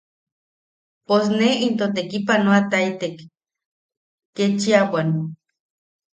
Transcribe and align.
Pos 1.05 1.25
ne 1.37 1.49
into 1.65 1.85
tekipanoataitek 1.95 3.15
ketchia 4.35 4.79
bwan. 4.91 5.09